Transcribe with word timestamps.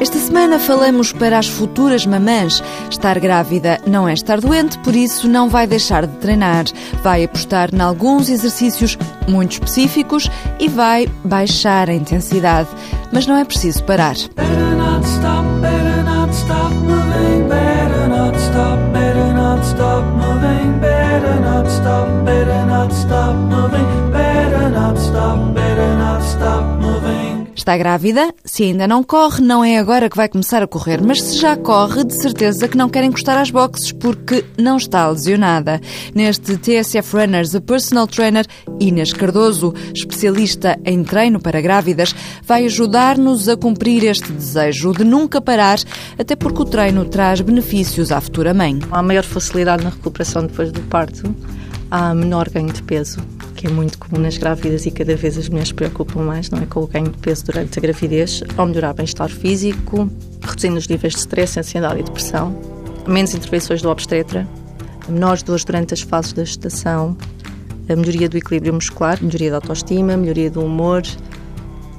Esta 0.00 0.18
semana 0.18 0.60
falamos 0.60 1.12
para 1.12 1.38
as 1.38 1.48
futuras 1.48 2.06
mamãs. 2.06 2.62
Estar 2.88 3.18
grávida 3.18 3.80
não 3.84 4.08
é 4.08 4.12
estar 4.12 4.40
doente, 4.40 4.78
por 4.78 4.94
isso 4.94 5.28
não 5.28 5.48
vai 5.48 5.66
deixar 5.66 6.06
de 6.06 6.16
treinar. 6.18 6.66
Vai 7.02 7.24
apostar 7.24 7.74
em 7.74 7.80
alguns 7.80 8.28
exercícios 8.28 8.96
muito 9.28 9.52
específicos 9.52 10.30
e 10.60 10.68
vai 10.68 11.08
baixar 11.24 11.90
a 11.90 11.94
intensidade. 11.94 12.68
Mas 13.12 13.26
não 13.26 13.36
é 13.36 13.44
preciso 13.44 13.82
parar. 13.84 14.14
Better 14.36 14.76
not 14.76 15.04
stop, 15.04 15.44
better 15.60 16.04
not 16.04 16.32
stop 16.32 17.27
Está 27.68 27.76
grávida? 27.76 28.34
Se 28.46 28.62
ainda 28.62 28.88
não 28.88 29.02
corre, 29.02 29.42
não 29.42 29.62
é 29.62 29.76
agora 29.76 30.08
que 30.08 30.16
vai 30.16 30.26
começar 30.26 30.62
a 30.62 30.66
correr, 30.66 31.02
mas 31.02 31.20
se 31.20 31.36
já 31.36 31.54
corre, 31.54 32.02
de 32.02 32.14
certeza 32.14 32.66
que 32.66 32.78
não 32.78 32.88
quer 32.88 33.04
encostar 33.04 33.36
às 33.36 33.50
boxes 33.50 33.92
porque 33.92 34.42
não 34.56 34.78
está 34.78 35.06
lesionada. 35.06 35.78
Neste 36.14 36.56
TSF 36.56 37.14
Runners, 37.14 37.54
a 37.54 37.60
personal 37.60 38.06
trainer 38.06 38.46
Inês 38.80 39.12
Cardoso, 39.12 39.74
especialista 39.94 40.78
em 40.82 41.04
treino 41.04 41.38
para 41.38 41.60
grávidas, 41.60 42.14
vai 42.42 42.64
ajudar-nos 42.64 43.50
a 43.50 43.56
cumprir 43.58 44.02
este 44.04 44.32
desejo 44.32 44.94
de 44.94 45.04
nunca 45.04 45.38
parar, 45.38 45.78
até 46.18 46.34
porque 46.34 46.62
o 46.62 46.64
treino 46.64 47.04
traz 47.04 47.42
benefícios 47.42 48.10
à 48.10 48.18
futura 48.18 48.54
mãe. 48.54 48.78
Há 48.90 49.02
maior 49.02 49.24
facilidade 49.24 49.84
na 49.84 49.90
recuperação 49.90 50.46
depois 50.46 50.72
do 50.72 50.80
parto, 50.84 51.34
há 51.90 52.14
menor 52.14 52.48
ganho 52.48 52.72
de 52.72 52.82
peso 52.82 53.20
que 53.58 53.66
é 53.66 53.70
muito 53.70 53.98
comum 53.98 54.22
nas 54.22 54.38
grávidas 54.38 54.86
e 54.86 54.90
cada 54.92 55.16
vez 55.16 55.36
as 55.36 55.48
mulheres 55.48 55.70
se 55.70 55.74
preocupam 55.74 56.22
mais, 56.22 56.48
não 56.48 56.60
é? 56.60 56.66
Com 56.66 56.84
o 56.84 56.86
ganho 56.86 57.08
de 57.08 57.18
peso 57.18 57.44
durante 57.46 57.76
a 57.76 57.82
gravidez, 57.82 58.40
ao 58.56 58.66
melhorar 58.68 58.92
o 58.92 58.94
bem-estar 58.94 59.28
físico, 59.28 60.08
reduzindo 60.40 60.76
os 60.76 60.86
níveis 60.86 61.14
de 61.14 61.18
stress, 61.18 61.58
ansiedade 61.58 61.98
e 61.98 62.02
depressão, 62.04 62.56
menos 63.04 63.34
intervenções 63.34 63.82
do 63.82 63.90
obstetra, 63.90 64.46
menores 65.08 65.42
dores 65.42 65.64
durante 65.64 65.92
as 65.92 66.02
fases 66.02 66.32
da 66.34 66.44
gestação, 66.44 67.16
a 67.88 67.96
melhoria 67.96 68.28
do 68.28 68.36
equilíbrio 68.36 68.72
muscular, 68.72 69.18
melhoria 69.20 69.50
da 69.50 69.56
autoestima, 69.56 70.16
melhoria 70.16 70.52
do 70.52 70.60
humor 70.62 71.02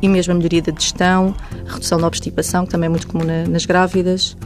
e 0.02 0.08
mesmo 0.08 0.32
a 0.32 0.36
melhoria 0.38 0.62
da 0.62 0.72
digestão, 0.72 1.36
redução 1.66 2.00
da 2.00 2.08
obstipação, 2.08 2.66
que 2.66 2.72
também 2.72 2.88
é 2.88 2.90
muito 2.90 3.06
comum 3.06 3.26
nas 3.50 3.66
grávidas, 3.66 4.38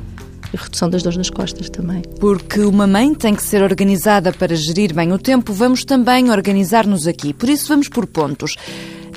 redução 0.57 0.89
das 0.89 1.03
dores 1.03 1.17
nas 1.17 1.29
costas 1.29 1.69
também. 1.69 2.01
Porque 2.19 2.61
uma 2.61 2.87
mãe 2.87 3.13
tem 3.13 3.35
que 3.35 3.43
ser 3.43 3.61
organizada 3.63 4.31
para 4.31 4.55
gerir 4.55 4.93
bem 4.93 5.11
o 5.11 5.17
tempo, 5.17 5.53
vamos 5.53 5.83
também 5.83 6.31
organizar-nos 6.31 7.07
aqui. 7.07 7.33
Por 7.33 7.49
isso, 7.49 7.67
vamos 7.67 7.89
por 7.89 8.05
pontos. 8.07 8.55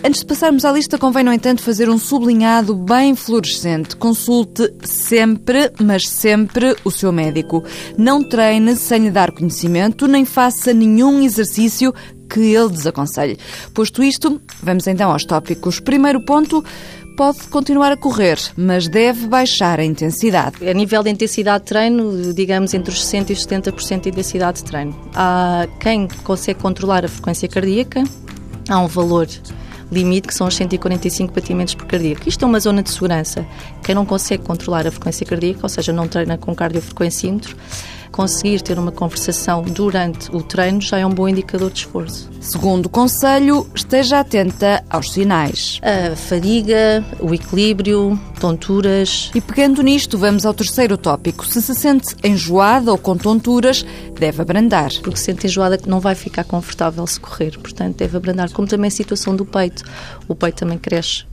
Antes 0.04 0.20
de 0.20 0.26
passarmos 0.26 0.64
à 0.64 0.70
lista, 0.70 0.98
convém, 0.98 1.24
no 1.24 1.32
entanto, 1.32 1.62
fazer 1.62 1.88
um 1.88 1.98
sublinhado 1.98 2.74
bem 2.74 3.16
fluorescente. 3.16 3.96
Consulte 3.96 4.72
sempre, 4.84 5.72
mas 5.80 6.08
sempre, 6.08 6.76
o 6.84 6.90
seu 6.90 7.10
médico. 7.10 7.64
Não 7.96 8.22
treine 8.22 8.76
sem 8.76 9.04
lhe 9.04 9.10
dar 9.10 9.32
conhecimento, 9.32 10.06
nem 10.06 10.24
faça 10.24 10.72
nenhum 10.72 11.22
exercício 11.22 11.92
que 12.28 12.40
ele 12.54 12.70
desaconselhe. 12.70 13.38
Posto 13.72 14.02
isto, 14.02 14.40
vamos 14.62 14.86
então 14.86 15.10
aos 15.10 15.24
tópicos. 15.24 15.80
Primeiro 15.80 16.24
ponto, 16.24 16.64
pode 17.16 17.48
continuar 17.48 17.90
a 17.90 17.96
correr, 17.96 18.38
mas 18.56 18.88
deve 18.88 19.26
baixar 19.26 19.80
a 19.80 19.84
intensidade. 19.84 20.68
A 20.68 20.74
nível 20.74 21.02
de 21.02 21.10
intensidade 21.10 21.64
de 21.64 21.68
treino, 21.68 22.34
digamos 22.34 22.74
entre 22.74 22.92
os 22.92 23.02
60% 23.02 23.30
e 23.30 23.32
os 23.32 23.46
70% 23.46 24.00
de 24.02 24.08
intensidade 24.10 24.58
de 24.58 24.64
treino. 24.64 24.94
Há 25.14 25.66
quem 25.80 26.06
consegue 26.22 26.60
controlar 26.60 27.06
a 27.06 27.08
frequência 27.08 27.48
cardíaca, 27.48 28.04
há 28.68 28.78
um 28.78 28.86
valor 28.86 29.26
limite 29.90 30.28
que 30.28 30.34
são 30.34 30.46
os 30.46 30.54
145 30.56 31.32
batimentos 31.32 31.74
por 31.74 31.86
cardíaco. 31.86 32.28
Isto 32.28 32.44
é 32.44 32.48
uma 32.48 32.60
zona 32.60 32.82
de 32.82 32.90
segurança. 32.90 33.46
Quem 33.82 33.94
não 33.94 34.04
consegue 34.04 34.42
controlar 34.42 34.86
a 34.86 34.90
frequência 34.90 35.24
cardíaca, 35.24 35.60
ou 35.62 35.68
seja, 35.70 35.94
não 35.94 36.06
treina 36.06 36.36
com 36.36 36.54
cardiofrequencímetro, 36.54 37.56
conseguir 38.12 38.60
ter 38.60 38.78
uma 38.78 38.92
conversação 38.92 39.62
durante 39.62 40.30
o 40.36 40.42
treino 40.42 40.82
já 40.82 40.98
é 40.98 41.06
um 41.06 41.10
bom 41.10 41.26
indicador 41.26 41.70
de 41.70 41.78
esforço. 41.78 42.35
Segundo 42.46 42.86
o 42.86 42.88
conselho, 42.88 43.66
esteja 43.74 44.20
atenta 44.20 44.84
aos 44.88 45.10
sinais. 45.10 45.80
A 45.82 46.14
fadiga, 46.14 47.04
o 47.18 47.34
equilíbrio, 47.34 48.16
tonturas. 48.38 49.32
E 49.34 49.40
pegando 49.40 49.82
nisto, 49.82 50.16
vamos 50.16 50.46
ao 50.46 50.54
terceiro 50.54 50.96
tópico. 50.96 51.44
Se 51.44 51.60
se 51.60 51.74
sente 51.74 52.14
enjoada 52.22 52.92
ou 52.92 52.98
com 52.98 53.16
tonturas, 53.16 53.84
deve 54.14 54.40
abrandar. 54.40 54.90
Porque 55.02 55.16
se 55.16 55.24
sente 55.24 55.48
enjoada 55.48 55.76
não 55.88 55.98
vai 55.98 56.14
ficar 56.14 56.44
confortável 56.44 57.04
se 57.04 57.18
correr, 57.18 57.58
portanto 57.58 57.96
deve 57.96 58.16
abrandar. 58.16 58.52
Como 58.52 58.68
também 58.68 58.86
a 58.86 58.92
situação 58.92 59.34
do 59.34 59.44
peito. 59.44 59.82
O 60.28 60.34
peito 60.36 60.58
também 60.58 60.78
cresce 60.78 61.24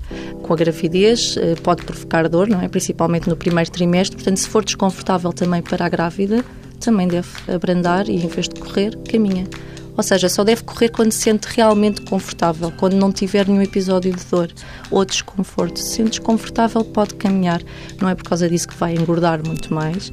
com 0.42 0.52
a 0.52 0.56
gravidez, 0.56 1.38
eh, 1.38 1.54
pode 1.62 1.84
provocar 1.84 2.28
dor, 2.28 2.48
não 2.48 2.60
é? 2.60 2.68
Principalmente 2.68 3.30
no 3.30 3.36
primeiro 3.36 3.70
trimestre, 3.70 4.16
portanto 4.16 4.38
se 4.38 4.48
for 4.48 4.66
desconfortável 4.66 5.32
também 5.32 5.62
para 5.62 5.86
a 5.86 5.90
grávida, 5.90 6.44
também 6.80 7.08
deve 7.08 7.30
abrandar 7.48 8.10
e, 8.10 8.16
em 8.16 8.28
vez 8.28 8.50
de 8.50 8.60
correr, 8.60 8.98
caminha. 9.08 9.46
Ou 9.96 10.04
seja, 10.04 10.28
só 10.30 10.44
deve 10.44 10.64
correr 10.64 10.90
quando 10.90 11.12
se 11.12 11.20
sente 11.20 11.48
realmente 11.48 12.02
confortável, 12.02 12.72
quando 12.78 12.96
não 12.96 13.12
tiver 13.12 13.48
nenhum 13.48 13.62
episódio 13.62 14.14
de 14.14 14.24
dor 14.26 14.52
ou 14.90 15.06
desconforto. 15.06 15.80
Se 15.80 15.98
sente 15.98 16.10
desconfortável, 16.12 16.84
pode 16.84 17.16
caminhar. 17.16 17.62
Não 18.02 18.10
é 18.10 18.16
por 18.16 18.24
causa 18.24 18.50
disso 18.50 18.68
que 18.68 18.76
vai 18.76 18.94
engordar 18.96 19.46
muito 19.46 19.74
mais. 19.74 20.12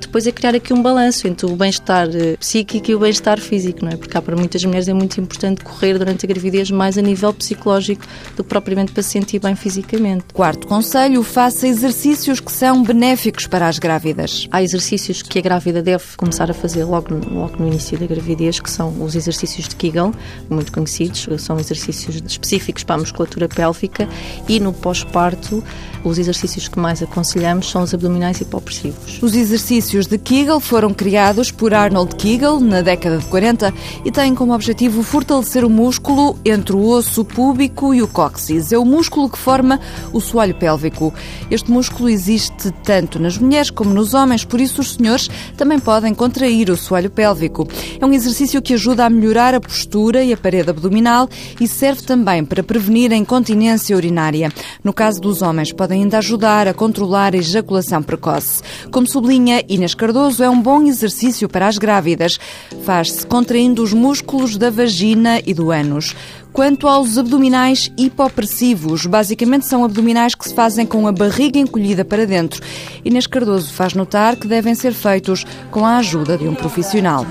Depois 0.00 0.26
é 0.26 0.32
criar 0.32 0.54
aqui 0.54 0.72
um 0.72 0.82
balanço 0.82 1.28
entre 1.28 1.46
o 1.46 1.54
bem-estar 1.54 2.08
eh, 2.08 2.36
psíquico 2.36 2.90
e 2.90 2.94
o 2.94 2.98
bem-estar 2.98 3.38
físico, 3.38 3.84
não 3.84 3.92
é? 3.92 3.96
Porque 3.96 4.16
há 4.16 4.22
para 4.22 4.34
muitas 4.34 4.64
mulheres 4.64 4.88
é 4.88 4.94
muito 4.94 5.20
importante 5.20 5.62
correr 5.62 5.98
durante 5.98 6.24
a 6.24 6.28
gravidez 6.28 6.70
mais 6.70 6.96
a 6.96 7.02
nível 7.02 7.32
psicológico 7.32 8.04
do 8.36 8.42
que 8.42 8.48
propriamente 8.48 8.92
para 8.92 9.02
se 9.02 9.10
sentir 9.10 9.38
bem 9.38 9.54
fisicamente. 9.54 10.24
Quarto 10.32 10.66
conselho, 10.66 11.22
faça 11.22 11.68
exercícios 11.68 12.40
que 12.40 12.50
são 12.50 12.82
benéficos 12.82 13.46
para 13.46 13.68
as 13.68 13.78
grávidas. 13.78 14.48
Há 14.50 14.62
exercícios 14.62 15.22
que 15.22 15.38
a 15.38 15.42
grávida 15.42 15.82
deve 15.82 16.04
começar 16.16 16.50
a 16.50 16.54
fazer 16.54 16.84
logo, 16.84 17.14
logo 17.30 17.56
no 17.58 17.68
início 17.68 17.98
da 17.98 18.06
gravidez, 18.06 18.58
que 18.58 18.70
são 18.70 19.02
os 19.02 19.14
exercícios 19.20 19.68
de 19.68 19.76
Kegel, 19.76 20.12
muito 20.48 20.72
conhecidos, 20.72 21.28
são 21.38 21.58
exercícios 21.58 22.22
específicos 22.26 22.82
para 22.82 22.96
a 22.96 22.98
musculatura 22.98 23.48
pélvica 23.48 24.08
e 24.48 24.58
no 24.58 24.72
pós-parto 24.72 25.62
os 26.04 26.18
exercícios 26.18 26.66
que 26.66 26.78
mais 26.78 27.02
aconselhamos 27.02 27.70
são 27.70 27.82
os 27.82 27.92
abdominais 27.92 28.40
hipopressivos. 28.40 29.18
Os 29.22 29.34
exercícios 29.34 30.06
de 30.06 30.18
Kegel 30.18 30.60
foram 30.60 30.94
criados 30.94 31.50
por 31.50 31.74
Arnold 31.74 32.16
Kegel 32.16 32.58
na 32.60 32.80
década 32.80 33.18
de 33.18 33.26
40 33.26 33.72
e 34.04 34.10
têm 34.10 34.34
como 34.34 34.54
objetivo 34.54 35.02
fortalecer 35.02 35.64
o 35.64 35.70
músculo 35.70 36.38
entre 36.44 36.74
o 36.74 36.88
osso 36.88 37.24
púbico 37.24 37.94
e 37.94 38.02
o 38.02 38.08
cóccix. 38.08 38.72
É 38.72 38.78
o 38.78 38.84
músculo 38.84 39.28
que 39.28 39.38
forma 39.38 39.80
o 40.12 40.20
soalho 40.20 40.54
pélvico. 40.54 41.12
Este 41.50 41.70
músculo 41.70 42.08
existe 42.08 42.70
tanto 42.82 43.18
nas 43.18 43.36
mulheres 43.36 43.70
como 43.70 43.92
nos 43.92 44.14
homens, 44.14 44.44
por 44.44 44.60
isso 44.60 44.80
os 44.80 44.94
senhores 44.94 45.28
também 45.56 45.78
podem 45.78 46.14
contrair 46.14 46.70
o 46.70 46.76
soalho 46.76 47.10
pélvico. 47.10 47.68
É 48.00 48.06
um 48.06 48.12
exercício 48.12 48.62
que 48.62 48.74
ajuda 48.74 49.04
a 49.04 49.09
melhorar 49.10 49.54
a 49.54 49.60
postura 49.60 50.22
e 50.22 50.32
a 50.32 50.36
parede 50.36 50.70
abdominal 50.70 51.28
e 51.60 51.66
serve 51.66 52.02
também 52.02 52.44
para 52.44 52.62
prevenir 52.62 53.12
a 53.12 53.16
incontinência 53.16 53.96
urinária. 53.96 54.52
No 54.82 54.92
caso 54.92 55.20
dos 55.20 55.42
homens, 55.42 55.72
pode 55.72 55.92
ainda 55.92 56.18
ajudar 56.18 56.68
a 56.68 56.74
controlar 56.74 57.34
a 57.34 57.38
ejaculação 57.38 58.02
precoce. 58.02 58.62
Como 58.90 59.06
sublinha 59.06 59.62
Inês 59.68 59.94
Cardoso, 59.94 60.42
é 60.42 60.50
um 60.50 60.60
bom 60.60 60.82
exercício 60.82 61.48
para 61.48 61.66
as 61.66 61.78
grávidas. 61.78 62.38
Faz-se 62.84 63.26
contraindo 63.26 63.82
os 63.82 63.92
músculos 63.92 64.56
da 64.56 64.70
vagina 64.70 65.40
e 65.46 65.54
do 65.54 65.70
ânus. 65.70 66.14
Quanto 66.52 66.88
aos 66.88 67.16
abdominais 67.16 67.92
hipopressivos, 67.96 69.06
basicamente 69.06 69.66
são 69.66 69.84
abdominais 69.84 70.34
que 70.34 70.48
se 70.48 70.54
fazem 70.54 70.84
com 70.84 71.06
a 71.06 71.12
barriga 71.12 71.58
encolhida 71.58 72.04
para 72.04 72.26
dentro. 72.26 72.60
Inês 73.04 73.26
Cardoso 73.26 73.72
faz 73.72 73.94
notar 73.94 74.36
que 74.36 74.48
devem 74.48 74.74
ser 74.74 74.92
feitos 74.92 75.44
com 75.70 75.86
a 75.86 75.98
ajuda 75.98 76.36
de 76.36 76.48
um 76.48 76.54
profissional. 76.54 77.24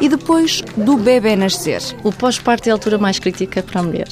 E 0.00 0.08
depois 0.08 0.62
do 0.78 0.96
bebê 0.96 1.36
nascer? 1.36 1.82
O 2.02 2.10
pós-parto 2.10 2.68
é 2.68 2.72
a 2.72 2.74
altura 2.74 2.96
mais 2.96 3.18
crítica 3.18 3.62
para 3.62 3.80
a 3.80 3.82
mulher. 3.82 4.08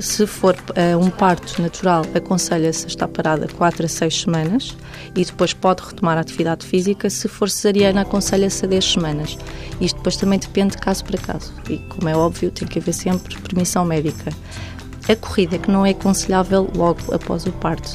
Se 0.00 0.26
for 0.26 0.56
uh, 0.56 0.98
um 0.98 1.08
parto 1.08 1.62
natural, 1.62 2.04
aconselha-se 2.12 2.86
a 2.86 2.88
estar 2.88 3.06
parada 3.06 3.46
4 3.46 3.84
a 3.84 3.88
6 3.88 4.22
semanas 4.22 4.76
e 5.14 5.24
depois 5.24 5.52
pode 5.54 5.84
retomar 5.84 6.18
a 6.18 6.22
atividade 6.22 6.66
física. 6.66 7.08
Se 7.08 7.28
for 7.28 7.48
cesariana, 7.48 8.00
aconselha-se 8.00 8.64
a 8.64 8.68
10 8.68 8.92
semanas. 8.92 9.38
Isto 9.80 9.98
depois 9.98 10.16
também 10.16 10.38
depende 10.38 10.72
de 10.72 10.78
caso 10.78 11.04
para 11.04 11.18
caso. 11.18 11.52
E, 11.68 11.78
como 11.78 12.08
é 12.08 12.16
óbvio, 12.16 12.50
tem 12.50 12.66
que 12.66 12.80
haver 12.80 12.92
sempre 12.92 13.38
permissão 13.40 13.84
médica. 13.84 14.32
A 15.08 15.14
corrida, 15.14 15.58
que 15.58 15.70
não 15.70 15.86
é 15.86 15.90
aconselhável 15.90 16.68
logo 16.74 17.14
após 17.14 17.46
o 17.46 17.52
parto. 17.52 17.94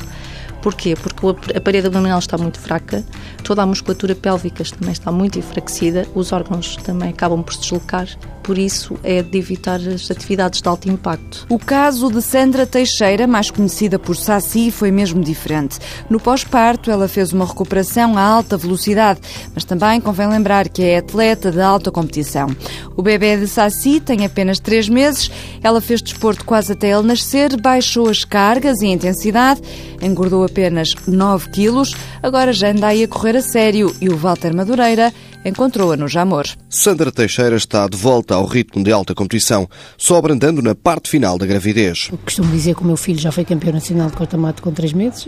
Porquê? 0.62 0.96
Porque 0.96 1.15
a 1.30 1.62
parede 1.62 1.88
abdominal 1.88 2.20
está 2.20 2.38
muito 2.38 2.60
fraca, 2.60 3.04
toda 3.44 3.62
a 3.62 3.66
musculatura 3.66 4.16
pélvica 4.16 4.64
também 4.64 4.92
está 4.92 5.12
muito 5.12 5.40
enfraquecida, 5.40 6.08
os 6.14 6.32
órgãos 6.32 6.76
também 6.78 7.10
acabam 7.10 7.44
por 7.44 7.54
se 7.54 7.62
deslocar, 7.62 8.08
por 8.46 8.60
isso 8.60 8.96
é 9.04 9.24
de 9.24 9.40
evitar 9.40 9.80
as 9.80 10.12
atividades 10.12 10.62
de 10.62 10.70
alto 10.70 10.88
impacto. 10.88 11.48
O 11.50 11.58
caso 11.58 12.12
de 12.12 12.22
Sandra 12.22 12.66
Teixeira, 12.68 13.26
mais 13.26 13.50
conhecida 13.50 13.98
por 13.98 14.16
Saci, 14.16 14.70
foi 14.70 14.92
mesmo 14.92 15.24
diferente. 15.24 15.80
No 16.10 16.20
pós-parto, 16.20 16.92
ela 16.92 17.08
fez 17.08 17.34
uma 17.34 17.46
recuperação 17.46 18.16
a 18.16 18.22
alta 18.22 18.56
velocidade, 18.56 19.20
mas 19.54 19.64
também 19.64 20.00
convém 20.00 20.28
lembrar 20.28 20.70
que 20.70 20.84
é 20.84 20.98
atleta 20.98 21.52
de 21.52 21.60
alta 21.60 21.90
competição. 21.90 22.56
O 22.96 23.02
bebê 23.02 23.36
de 23.36 23.48
Saci 23.48 24.00
tem 24.00 24.24
apenas 24.24 24.60
três 24.60 24.88
meses, 24.88 25.32
ela 25.64 25.82
fez 25.82 26.02
desporto 26.02 26.46
quase 26.46 26.74
até 26.74 26.92
ele 26.92 27.08
nascer, 27.08 27.60
baixou 27.60 28.10
as 28.10 28.24
cargas 28.24 28.82
e 28.82 28.86
a 28.86 28.90
intensidade, 28.90 29.62
engordou 30.02 30.46
apenas 30.46 30.94
9 31.16 31.50
quilos, 31.50 31.96
agora 32.22 32.54
já 32.54 32.72
anda 32.72 32.88
aí 32.88 33.04
a 33.04 33.08
correr 33.08 33.36
a 33.38 33.42
sério 33.42 33.96
e 34.00 34.10
o 34.10 34.18
Walter 34.18 34.54
Madureira 34.54 35.14
encontrou-a 35.44 35.96
no 35.96 36.08
Jamor. 36.08 36.46
Sandra 36.70 37.12
Teixeira 37.12 37.56
está 37.56 37.88
de 37.88 37.96
volta 37.96 38.36
ao 38.36 38.46
ritmo 38.46 38.84
de 38.84 38.92
alta 38.92 39.14
competição, 39.14 39.70
só 39.98 40.18
abrandando 40.18 40.62
na 40.62 40.76
parte 40.76 41.10
final 41.10 41.38
da 41.38 41.46
gravidez. 41.46 42.10
Eu 42.12 42.18
costumo 42.18 42.52
dizer 42.52 42.76
que 42.76 42.82
o 42.82 42.86
meu 42.86 42.98
filho 42.98 43.20
já 43.20 43.32
foi 43.32 43.46
campeão 43.46 43.74
nacional 43.74 44.10
de 44.10 44.18
corta-mato 44.18 44.62
com 44.62 44.72
3 44.72 44.94
meses. 44.94 45.26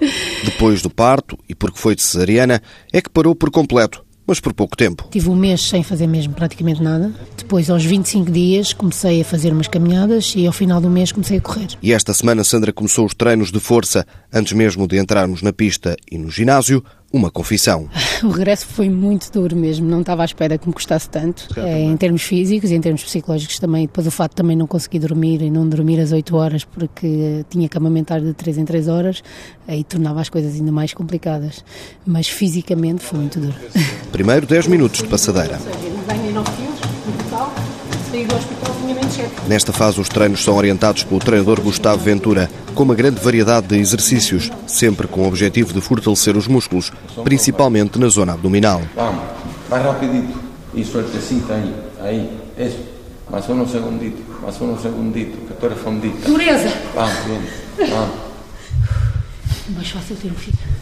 Depois 0.44 0.82
do 0.82 0.90
parto, 0.90 1.38
e 1.48 1.54
porque 1.54 1.78
foi 1.78 1.94
de 1.94 2.02
cesariana, 2.02 2.62
é 2.92 3.00
que 3.00 3.10
parou 3.10 3.34
por 3.34 3.50
completo 3.50 4.04
mas 4.26 4.40
por 4.40 4.54
pouco 4.54 4.76
tempo. 4.76 5.06
Tive 5.10 5.28
um 5.28 5.36
mês 5.36 5.60
sem 5.68 5.82
fazer 5.82 6.06
mesmo 6.06 6.32
praticamente 6.34 6.82
nada. 6.82 7.12
Depois, 7.44 7.68
aos 7.68 7.84
25 7.84 8.32
dias, 8.32 8.72
comecei 8.72 9.20
a 9.20 9.24
fazer 9.24 9.52
umas 9.52 9.68
caminhadas 9.68 10.32
e 10.34 10.46
ao 10.46 10.52
final 10.52 10.80
do 10.80 10.88
mês 10.88 11.12
comecei 11.12 11.36
a 11.36 11.40
correr. 11.42 11.68
E 11.82 11.92
esta 11.92 12.14
semana 12.14 12.42
Sandra 12.42 12.72
começou 12.72 13.04
os 13.04 13.12
treinos 13.12 13.52
de 13.52 13.60
força 13.60 14.06
antes 14.32 14.54
mesmo 14.54 14.88
de 14.88 14.98
entrarmos 14.98 15.42
na 15.42 15.52
pista 15.52 15.94
e 16.10 16.16
no 16.16 16.30
ginásio 16.30 16.82
uma 17.12 17.30
confissão. 17.30 17.88
O 18.24 18.28
regresso 18.28 18.64
foi 18.66 18.88
muito 18.88 19.30
duro 19.30 19.54
mesmo, 19.54 19.86
não 19.86 20.00
estava 20.00 20.22
à 20.22 20.24
espera 20.24 20.56
que 20.56 20.66
me 20.66 20.72
custasse 20.72 21.10
tanto, 21.10 21.46
é, 21.60 21.82
em 21.82 21.94
termos 21.94 22.22
físicos 22.22 22.70
e 22.70 22.74
em 22.74 22.80
termos 22.80 23.04
psicológicos 23.04 23.58
também. 23.58 23.82
Depois 23.82 24.06
o 24.06 24.10
fato 24.10 24.30
de 24.30 24.36
também 24.36 24.56
não 24.56 24.66
conseguir 24.66 25.00
dormir 25.00 25.42
e 25.42 25.50
não 25.50 25.68
dormir 25.68 26.00
às 26.00 26.10
8 26.10 26.34
horas 26.34 26.64
porque 26.64 27.44
tinha 27.50 27.68
que 27.68 27.76
amamentar 27.76 28.22
de 28.22 28.32
3 28.32 28.56
em 28.56 28.64
3 28.64 28.88
horas, 28.88 29.22
aí 29.68 29.84
tornava 29.84 30.22
as 30.22 30.30
coisas 30.30 30.54
ainda 30.54 30.72
mais 30.72 30.94
complicadas. 30.94 31.62
Mas 32.06 32.26
fisicamente 32.26 33.02
foi 33.02 33.18
muito 33.18 33.38
duro. 33.38 33.54
Primeiro 34.10 34.46
10 34.46 34.68
minutos 34.68 35.02
de 35.02 35.08
passadeira. 35.08 35.58
Nesta 39.48 39.72
fase, 39.72 40.00
os 40.00 40.08
treinos 40.08 40.42
são 40.44 40.56
orientados 40.56 41.02
pelo 41.02 41.18
treinador 41.18 41.60
Gustavo 41.60 42.02
Ventura, 42.02 42.48
com 42.74 42.82
uma 42.84 42.94
grande 42.94 43.20
variedade 43.20 43.68
de 43.68 43.76
exercícios, 43.76 44.50
sempre 44.66 45.08
com 45.08 45.22
o 45.22 45.28
objetivo 45.28 45.72
de 45.72 45.80
fortalecer 45.80 46.36
os 46.36 46.46
músculos, 46.46 46.92
principalmente 47.24 47.98
na 47.98 48.08
zona 48.08 48.34
abdominal. 48.34 48.80
Vamos, 48.94 49.22
vai 49.68 49.82
rapidito 49.82 50.38
e 50.74 50.84
suertecita 50.84 51.54
aí, 51.54 51.74
aí, 52.00 52.30
isso. 52.58 52.78
Mais 53.30 53.48
um 53.48 53.66
segundito, 53.66 54.22
mais 54.42 54.60
um 54.60 54.78
segundito, 54.78 55.36
que 55.36 55.54
tu 55.54 55.66
eres 55.66 55.78
fondita. 55.78 56.28
Dureza! 56.28 56.68
Vamos, 56.94 57.18
bem, 57.26 57.90
vamos. 57.90 58.14
Mais 59.70 59.90
fácil 59.90 60.16
ter 60.16 60.28
um 60.28 60.34
filho. 60.34 60.73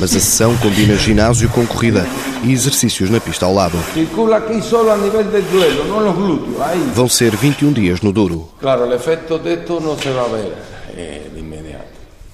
Mas 0.00 0.16
a 0.16 0.20
sessão 0.20 0.56
combina 0.58 0.96
ginásio 0.96 1.48
com 1.50 1.66
corrida 1.66 2.06
e 2.44 2.52
exercícios 2.52 3.10
na 3.10 3.20
pista 3.20 3.46
ao 3.46 3.54
lado. 3.54 3.78
Circula 3.92 4.36
aqui 4.36 4.60
só 4.62 4.90
a 4.92 4.96
nível 4.96 5.24
do 5.24 5.42
duelo, 5.50 5.84
não 5.88 6.00
nos 6.00 6.14
glúteos. 6.14 6.60
Aí. 6.60 6.90
Vão 6.94 7.08
ser 7.08 7.34
21 7.34 7.72
dias 7.72 8.00
no 8.00 8.12
duro. 8.12 8.48
Claro, 8.60 8.86
o 8.86 8.94
efeito 8.94 9.38
disto 9.38 9.80
não 9.80 9.98
se 9.98 10.08
vai 10.10 10.30
ver 10.30 10.52
eh, 10.96 11.22
de 11.34 11.40
imediato. 11.40 11.84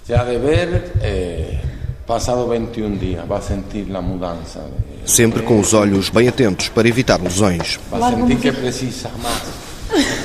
Se 0.05 0.15
ha 0.15 0.25
de 0.25 0.38
ver 0.38 0.93
eh, 1.00 1.59
passado 2.06 2.49
21 2.49 2.97
dias, 2.97 3.27
vai 3.27 3.41
sentir 3.41 3.87
a 3.94 4.03
mudança. 4.03 4.65
Sempre 5.06 5.43
com 5.43 5.61
os 5.61 5.75
olhos 5.75 6.11
bem 6.11 6.29
atentos 6.29 6.69
para 6.69 6.88
evitar 6.88 7.20
lesões. 7.20 7.79
Vai 7.91 8.12
sentir 8.12 8.37
que 8.37 8.53
precisa 8.53 9.11
mais. 9.23 9.64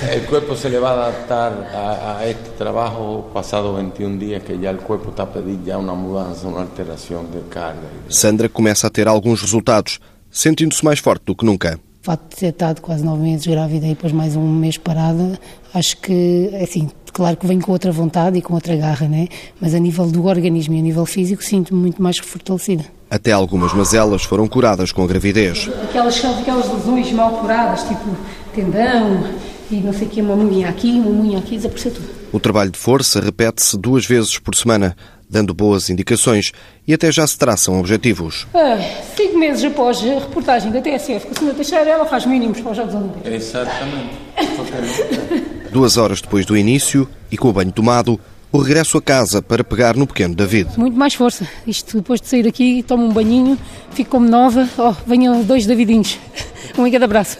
El 0.08 0.26
cuerpo 0.26 0.56
se 0.56 0.70
le 0.70 0.80
va 0.80 0.92
a 0.92 0.94
adaptar 0.94 1.52
a, 1.74 2.20
a, 2.20 2.28
este 2.28 2.52
trabajo 2.58 3.30
pasado 3.34 3.74
21 3.74 4.18
días 4.18 4.44
que 4.44 4.58
ya 4.58 4.70
el 4.70 4.78
cuerpo 4.78 5.10
está 5.10 5.24
a 5.24 5.34
pedir 5.34 5.60
ya 5.66 5.78
una 5.78 5.94
mudanza, 5.94 6.48
una 6.48 6.62
alteración 6.62 7.30
de 7.32 7.42
carga. 7.50 7.90
Sandra 8.08 8.48
começa 8.48 8.88
a 8.88 8.90
ter 8.90 9.10
alguns 9.10 9.42
resultados, 9.42 10.00
sentindo-se 10.32 10.86
mais 10.86 11.00
forte 11.00 11.26
do 11.26 11.36
que 11.36 11.46
nunca. 11.46 11.78
O 12.02 12.06
facto 12.06 12.30
de 12.30 12.36
ter 12.38 12.48
estado 12.48 12.82
quase 12.82 13.04
nove 13.04 13.22
meses 13.22 13.46
grávida 13.46 13.88
e 13.88 13.90
depois 13.90 14.14
mais 14.14 14.38
um 14.38 14.48
mês 14.48 14.78
parada, 14.78 15.38
acho 15.74 15.98
que, 15.98 16.50
assim, 16.64 16.90
claro 17.12 17.36
que 17.36 17.46
vem 17.46 17.60
com 17.60 17.74
outra 17.74 17.92
vontade 17.92 18.38
e 18.38 18.42
com 18.42 18.54
outra 18.54 18.78
garra, 18.78 19.06
né? 19.06 19.28
Mas 19.60 19.76
a 19.76 19.80
nível 19.80 20.08
do 20.08 20.26
organismo 20.26 20.76
e 20.76 20.80
a 20.80 20.82
nível 20.82 21.06
físico 21.06 21.44
sinto-me 21.44 21.82
muito 21.82 22.02
mais 22.02 22.18
fortalecida. 22.20 22.86
Até 23.10 23.34
algumas 23.34 23.74
mazelas 23.74 24.24
foram 24.24 24.48
curadas 24.48 24.94
com 24.94 25.04
a 25.04 25.08
gravidez. 25.08 25.70
Aquelas, 25.84 26.24
aquelas 26.24 26.72
lesões 26.72 27.12
mal 27.12 27.34
curadas, 27.34 27.84
tipo 27.84 28.16
tendão, 28.56 29.24
e 29.72 29.76
não 29.76 29.94
sei 29.94 30.08
o 30.08 30.10
que, 30.10 30.22
uma 30.22 30.36
unha 30.36 30.70
aqui, 30.70 30.92
uma 30.92 31.10
unha 31.10 31.38
aqui, 31.40 31.56
desapareceu 31.56 31.92
tudo. 31.92 32.10
O 32.32 32.40
trabalho 32.40 32.72
de 32.72 32.78
força 32.78 33.20
repete-se 33.20 33.78
duas 33.78 34.06
vezes 34.06 34.38
por 34.40 34.56
semana, 34.56 34.96
dando 35.30 35.54
boas 35.54 35.90
indicações 35.90 36.52
e 36.88 36.94
até 36.94 37.12
já 37.12 37.26
se 37.26 37.38
traçam 37.38 37.80
objetivos. 37.80 38.48
Ah, 38.54 38.78
cinco 39.16 39.38
meses 39.38 39.64
após 39.64 40.00
a 40.02 40.20
reportagem 40.20 40.72
da 40.72 40.82
TSF 40.82 41.28
com 41.28 41.34
a 41.34 41.36
senhora 41.36 41.56
Teixeira, 41.56 41.90
ela 41.90 42.06
faz 42.06 42.26
mínimos 42.26 42.60
para 42.62 42.72
os 42.72 42.78
Jogos 42.78 42.96
Olímpicos. 42.96 43.32
Exatamente. 43.32 44.10
Duas 45.72 45.98
horas 45.98 46.22
depois 46.22 46.46
do 46.46 46.58
início 46.58 47.08
e 47.32 47.38
com 47.38 47.50
o 47.50 47.54
banho 47.54 47.72
tomado, 47.72 48.20
o 48.52 48.58
regresso 48.58 48.98
a 48.98 49.02
casa 49.02 49.42
para 49.42 49.64
pegar 49.64 49.96
no 49.96 50.08
pequeno 50.08 50.34
David. 50.34 50.72
Muito 50.78 50.98
mais 50.98 51.14
força. 51.14 51.48
Isto 51.68 51.98
depois 51.98 52.20
de 52.20 52.28
sair 52.28 52.48
aqui, 52.48 52.82
tomo 52.82 53.06
um 53.06 53.12
banhinho, 53.12 53.58
fico 53.92 54.10
como 54.10 54.28
nova. 54.28 54.68
Oh, 54.78 54.94
venham 55.06 55.44
dois 55.44 55.66
Davidinhos. 55.68 56.18
Um 56.78 56.88
em 56.88 56.92
cada 56.92 57.08
braço. 57.08 57.38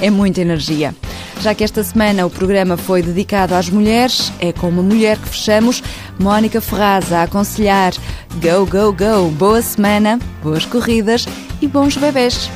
É 0.00 0.10
muita 0.10 0.40
energia. 0.40 0.94
Já 1.40 1.54
que 1.54 1.64
esta 1.64 1.82
semana 1.82 2.26
o 2.26 2.30
programa 2.30 2.76
foi 2.76 3.02
dedicado 3.02 3.54
às 3.54 3.70
mulheres, 3.70 4.30
é 4.40 4.52
com 4.52 4.68
uma 4.68 4.82
mulher 4.82 5.16
que 5.16 5.30
fechamos, 5.30 5.82
Mónica 6.18 6.60
Ferraz, 6.60 7.10
a 7.14 7.22
aconselhar. 7.22 7.94
Go, 8.34 8.66
go, 8.66 8.92
go, 8.92 9.30
boa 9.30 9.62
semana, 9.62 10.18
boas 10.42 10.66
corridas 10.66 11.26
e 11.62 11.66
bons 11.66 11.96
bebés. 11.96 12.50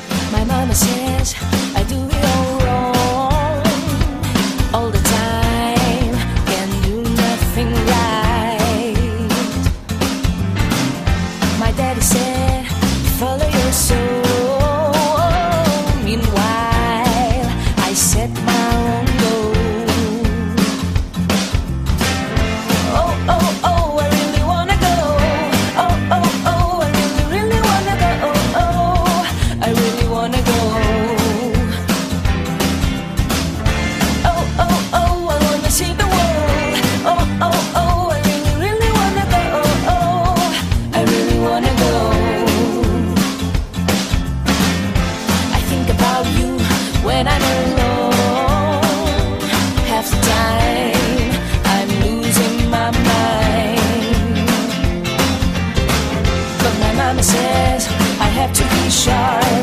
Shine. 58.89 59.54